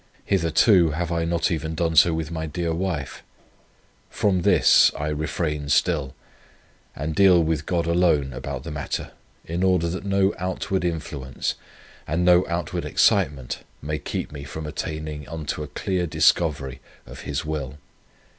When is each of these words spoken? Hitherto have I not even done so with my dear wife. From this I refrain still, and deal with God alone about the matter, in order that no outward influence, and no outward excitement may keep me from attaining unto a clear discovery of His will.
Hitherto 0.25 0.89
have 0.97 1.11
I 1.11 1.25
not 1.25 1.51
even 1.51 1.75
done 1.75 1.95
so 1.95 2.11
with 2.11 2.31
my 2.31 2.47
dear 2.47 2.73
wife. 2.73 3.21
From 4.09 4.41
this 4.41 4.91
I 4.97 5.09
refrain 5.09 5.69
still, 5.69 6.15
and 6.95 7.13
deal 7.13 7.43
with 7.43 7.67
God 7.67 7.85
alone 7.85 8.33
about 8.33 8.63
the 8.63 8.71
matter, 8.71 9.11
in 9.45 9.61
order 9.61 9.87
that 9.89 10.03
no 10.03 10.33
outward 10.39 10.83
influence, 10.83 11.53
and 12.07 12.25
no 12.25 12.47
outward 12.49 12.83
excitement 12.83 13.59
may 13.79 13.99
keep 13.99 14.31
me 14.31 14.43
from 14.43 14.65
attaining 14.65 15.29
unto 15.29 15.61
a 15.61 15.67
clear 15.67 16.07
discovery 16.07 16.79
of 17.05 17.19
His 17.19 17.45
will. 17.45 17.77